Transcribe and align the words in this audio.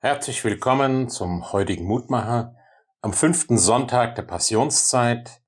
Herzlich 0.00 0.44
willkommen 0.44 1.08
zum 1.08 1.50
heutigen 1.50 1.84
Mutmacher 1.84 2.54
am 3.00 3.12
fünften 3.12 3.58
Sonntag 3.58 4.14
der 4.14 4.22
Passionszeit 4.22 5.42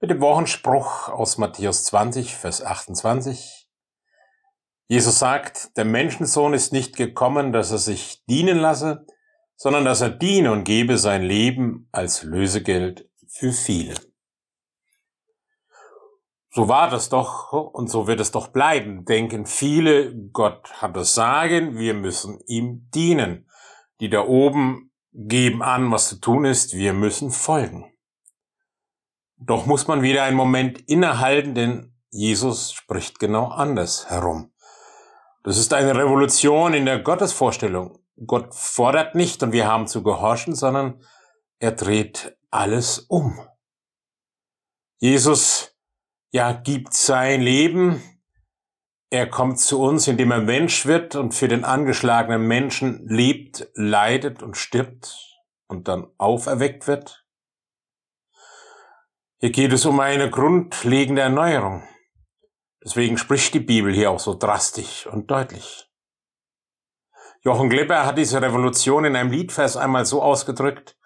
mit 0.00 0.10
dem 0.10 0.20
Wochenspruch 0.20 1.10
aus 1.10 1.38
Matthäus 1.38 1.84
20, 1.84 2.34
Vers 2.34 2.60
28. 2.64 3.68
Jesus 4.88 5.20
sagt, 5.20 5.76
der 5.76 5.84
Menschensohn 5.84 6.54
ist 6.54 6.72
nicht 6.72 6.96
gekommen, 6.96 7.52
dass 7.52 7.70
er 7.70 7.78
sich 7.78 8.24
dienen 8.26 8.58
lasse, 8.58 9.06
sondern 9.54 9.84
dass 9.84 10.00
er 10.00 10.10
diene 10.10 10.50
und 10.50 10.64
gebe 10.64 10.98
sein 10.98 11.22
Leben 11.22 11.88
als 11.92 12.24
Lösegeld 12.24 13.08
für 13.28 13.52
viele. 13.52 13.94
So 16.50 16.66
war 16.66 16.90
das 16.90 17.10
doch 17.10 17.52
und 17.52 17.88
so 17.88 18.08
wird 18.08 18.18
es 18.18 18.32
doch 18.32 18.48
bleiben, 18.48 19.04
denken 19.04 19.46
viele, 19.46 20.16
Gott 20.32 20.82
hat 20.82 20.96
das 20.96 21.14
Sagen, 21.14 21.78
wir 21.78 21.94
müssen 21.94 22.40
ihm 22.48 22.90
dienen 22.92 23.48
die 24.04 24.10
da 24.10 24.26
oben 24.26 24.90
geben 25.14 25.62
an, 25.62 25.90
was 25.90 26.10
zu 26.10 26.16
tun 26.16 26.44
ist, 26.44 26.74
wir 26.74 26.92
müssen 26.92 27.30
folgen. 27.30 27.90
Doch 29.38 29.64
muss 29.64 29.86
man 29.88 30.02
wieder 30.02 30.24
einen 30.24 30.36
Moment 30.36 30.78
innehalten, 30.90 31.54
denn 31.54 31.96
Jesus 32.10 32.72
spricht 32.72 33.18
genau 33.18 33.46
anders 33.46 34.10
herum. 34.10 34.52
Das 35.42 35.56
ist 35.56 35.72
eine 35.72 35.96
Revolution 35.96 36.74
in 36.74 36.84
der 36.84 36.98
Gottesvorstellung. 36.98 37.98
Gott 38.26 38.54
fordert 38.54 39.14
nicht 39.14 39.42
und 39.42 39.52
wir 39.52 39.66
haben 39.66 39.86
zu 39.86 40.02
gehorchen, 40.02 40.54
sondern 40.54 41.02
er 41.58 41.72
dreht 41.72 42.36
alles 42.50 42.98
um. 42.98 43.40
Jesus, 44.98 45.74
ja, 46.30 46.52
gibt 46.52 46.92
sein 46.92 47.40
Leben 47.40 48.02
er 49.14 49.28
kommt 49.28 49.60
zu 49.60 49.80
uns, 49.80 50.08
indem 50.08 50.32
er 50.32 50.40
Mensch 50.40 50.86
wird 50.86 51.14
und 51.14 51.34
für 51.34 51.46
den 51.46 51.64
angeschlagenen 51.64 52.42
Menschen 52.42 53.06
lebt, 53.06 53.68
leidet 53.74 54.42
und 54.42 54.56
stirbt 54.56 55.38
und 55.68 55.86
dann 55.86 56.08
auferweckt 56.18 56.88
wird. 56.88 57.24
Hier 59.38 59.52
geht 59.52 59.72
es 59.72 59.86
um 59.86 60.00
eine 60.00 60.30
grundlegende 60.30 61.22
Erneuerung. 61.22 61.86
Deswegen 62.84 63.16
spricht 63.16 63.54
die 63.54 63.60
Bibel 63.60 63.94
hier 63.94 64.10
auch 64.10 64.18
so 64.18 64.34
drastisch 64.34 65.06
und 65.06 65.30
deutlich. 65.30 65.88
Jochen 67.42 67.70
Glepper 67.70 68.06
hat 68.06 68.18
diese 68.18 68.42
Revolution 68.42 69.04
in 69.04 69.14
einem 69.14 69.30
Liedvers 69.30 69.76
einmal 69.76 70.06
so 70.06 70.22
ausgedrückt, 70.22 70.96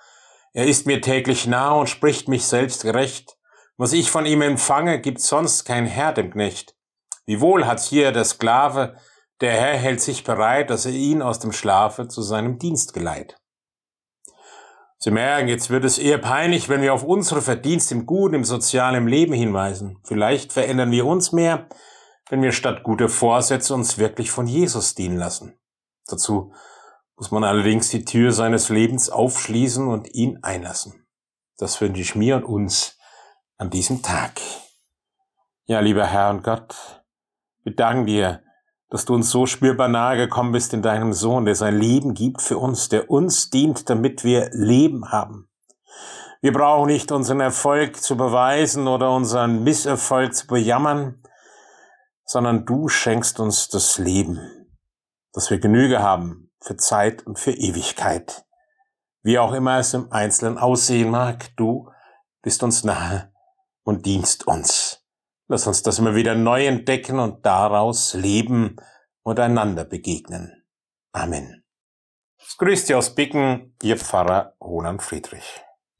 er 0.54 0.66
ist 0.66 0.86
mir 0.86 1.02
täglich 1.02 1.46
nah 1.46 1.72
und 1.72 1.88
spricht 1.90 2.26
mich 2.28 2.46
selbst 2.46 2.82
gerecht. 2.82 3.36
Was 3.76 3.92
ich 3.92 4.10
von 4.10 4.24
ihm 4.24 4.40
empfange, 4.40 4.98
gibt 4.98 5.20
sonst 5.20 5.64
kein 5.64 5.84
Herr 5.84 6.14
dem 6.14 6.30
Knecht. 6.30 6.77
Wiewohl 7.28 7.66
hat 7.66 7.80
hier 7.80 8.10
der 8.10 8.24
Sklave, 8.24 8.96
der 9.42 9.52
Herr 9.52 9.76
hält 9.76 10.00
sich 10.00 10.24
bereit, 10.24 10.70
dass 10.70 10.86
er 10.86 10.92
ihn 10.92 11.20
aus 11.20 11.38
dem 11.38 11.52
Schlafe 11.52 12.08
zu 12.08 12.22
seinem 12.22 12.58
Dienst 12.58 12.94
geleitet. 12.94 13.36
Sie 14.96 15.10
merken, 15.10 15.46
jetzt 15.46 15.68
wird 15.68 15.84
es 15.84 15.98
eher 15.98 16.16
peinlich, 16.16 16.70
wenn 16.70 16.80
wir 16.80 16.94
auf 16.94 17.04
unsere 17.04 17.42
Verdienste 17.42 17.94
im 17.94 18.06
guten, 18.06 18.34
im 18.34 18.44
sozialen 18.44 19.06
Leben 19.06 19.34
hinweisen. 19.34 19.98
Vielleicht 20.04 20.54
verändern 20.54 20.90
wir 20.90 21.04
uns 21.04 21.30
mehr, 21.30 21.68
wenn 22.30 22.40
wir 22.40 22.52
statt 22.52 22.82
guter 22.82 23.10
Vorsätze 23.10 23.74
uns 23.74 23.98
wirklich 23.98 24.30
von 24.30 24.46
Jesus 24.46 24.94
dienen 24.94 25.18
lassen. 25.18 25.60
Dazu 26.06 26.54
muss 27.16 27.30
man 27.30 27.44
allerdings 27.44 27.90
die 27.90 28.06
Tür 28.06 28.32
seines 28.32 28.70
Lebens 28.70 29.10
aufschließen 29.10 29.86
und 29.86 30.14
ihn 30.14 30.38
einlassen. 30.40 31.06
Das 31.58 31.78
wünsche 31.82 32.00
ich 32.00 32.14
mir 32.14 32.36
und 32.36 32.44
uns 32.44 32.96
an 33.58 33.68
diesem 33.68 34.00
Tag. 34.00 34.40
Ja, 35.66 35.80
lieber 35.80 36.06
Herr 36.06 36.30
und 36.30 36.42
Gott, 36.42 36.97
wir 37.68 37.76
danken 37.76 38.06
dir, 38.06 38.42
dass 38.88 39.04
du 39.04 39.14
uns 39.14 39.30
so 39.30 39.44
spürbar 39.44 39.88
nahe 39.88 40.16
gekommen 40.16 40.52
bist 40.52 40.72
in 40.72 40.80
deinem 40.80 41.12
Sohn, 41.12 41.44
der 41.44 41.54
sein 41.54 41.78
Leben 41.78 42.14
gibt 42.14 42.40
für 42.40 42.56
uns, 42.56 42.88
der 42.88 43.10
uns 43.10 43.50
dient, 43.50 43.90
damit 43.90 44.24
wir 44.24 44.48
Leben 44.52 45.12
haben. 45.12 45.50
Wir 46.40 46.54
brauchen 46.54 46.86
nicht 46.86 47.12
unseren 47.12 47.40
Erfolg 47.40 47.96
zu 47.96 48.16
beweisen 48.16 48.88
oder 48.88 49.14
unseren 49.14 49.64
Misserfolg 49.64 50.34
zu 50.34 50.46
bejammern, 50.46 51.22
sondern 52.24 52.64
du 52.64 52.88
schenkst 52.88 53.38
uns 53.38 53.68
das 53.68 53.98
Leben, 53.98 54.40
dass 55.34 55.50
wir 55.50 55.58
Genüge 55.58 56.02
haben 56.02 56.50
für 56.62 56.78
Zeit 56.78 57.26
und 57.26 57.38
für 57.38 57.52
Ewigkeit. 57.52 58.46
Wie 59.22 59.38
auch 59.38 59.52
immer 59.52 59.78
es 59.78 59.92
im 59.92 60.10
Einzelnen 60.10 60.56
aussehen 60.56 61.10
mag, 61.10 61.54
du 61.56 61.90
bist 62.40 62.62
uns 62.62 62.82
nahe 62.82 63.30
und 63.82 64.06
dienst 64.06 64.46
uns. 64.46 64.97
Lass 65.48 65.66
uns 65.66 65.82
das 65.82 65.98
immer 65.98 66.14
wieder 66.14 66.34
neu 66.34 66.66
entdecken 66.66 67.18
und 67.18 67.44
daraus 67.46 68.12
leben 68.12 68.76
und 69.22 69.40
einander 69.40 69.84
begegnen. 69.84 70.64
Amen. 71.12 71.64
Grüß 72.58 72.84
dich 72.84 72.94
aus 72.94 73.14
Bicken, 73.14 73.74
Ihr 73.82 73.96
Pfarrer 73.96 74.54
Roland 74.60 75.02
Friedrich. 75.02 75.62